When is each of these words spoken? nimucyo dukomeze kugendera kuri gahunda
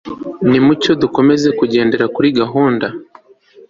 nimucyo 0.49 0.91
dukomeze 1.01 1.47
kugendera 1.59 2.05
kuri 2.15 2.27
gahunda 2.39 2.87